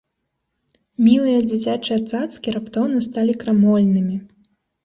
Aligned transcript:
Мілыя 1.07 1.39
дзіцячыя 1.51 1.99
цацкі 2.11 2.57
раптоўна 2.57 3.05
сталі 3.09 3.39
крамольнымі. 3.45 4.15